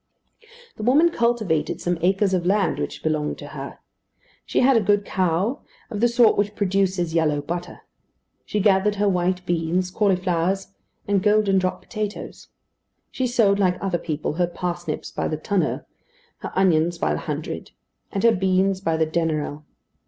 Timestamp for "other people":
13.79-14.33